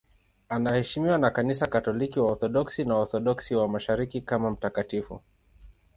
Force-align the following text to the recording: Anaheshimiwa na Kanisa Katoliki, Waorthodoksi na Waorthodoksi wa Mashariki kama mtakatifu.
Anaheshimiwa 0.49 1.17
na 1.17 1.29
Kanisa 1.31 1.67
Katoliki, 1.67 2.19
Waorthodoksi 2.19 2.85
na 2.85 2.95
Waorthodoksi 2.95 3.55
wa 3.55 3.67
Mashariki 3.67 4.21
kama 4.21 4.51
mtakatifu. 4.51 5.21